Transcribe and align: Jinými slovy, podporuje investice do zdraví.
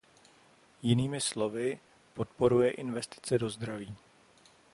Jinými 0.81 1.21
slovy, 1.21 1.79
podporuje 2.13 2.71
investice 2.71 3.37
do 3.37 3.49
zdraví. 3.49 3.95